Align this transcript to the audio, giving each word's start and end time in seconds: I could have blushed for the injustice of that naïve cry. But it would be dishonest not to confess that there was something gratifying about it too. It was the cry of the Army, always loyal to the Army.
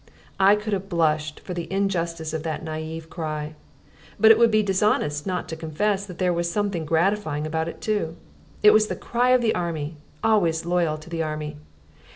I 0.39 0.55
could 0.55 0.73
have 0.73 0.89
blushed 0.89 1.41
for 1.41 1.53
the 1.53 1.71
injustice 1.71 2.33
of 2.33 2.41
that 2.41 2.65
naïve 2.65 3.07
cry. 3.07 3.53
But 4.19 4.31
it 4.31 4.39
would 4.39 4.49
be 4.49 4.63
dishonest 4.63 5.27
not 5.27 5.47
to 5.49 5.55
confess 5.55 6.07
that 6.07 6.17
there 6.17 6.33
was 6.33 6.49
something 6.51 6.85
gratifying 6.85 7.45
about 7.45 7.67
it 7.67 7.81
too. 7.81 8.15
It 8.63 8.71
was 8.71 8.87
the 8.87 8.95
cry 8.95 9.29
of 9.29 9.41
the 9.41 9.53
Army, 9.53 9.97
always 10.23 10.65
loyal 10.65 10.97
to 10.97 11.09
the 11.11 11.21
Army. 11.21 11.57